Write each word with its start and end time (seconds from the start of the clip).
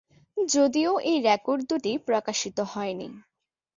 যদিও 0.37 0.91
এই 1.01 1.17
রেকর্ড 1.21 1.61
দুটি 1.69 1.91
প্রকাশিত 2.07 2.57
হয়নি। 2.71 3.07